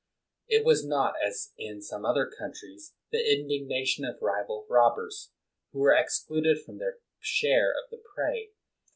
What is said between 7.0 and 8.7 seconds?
share of the prey.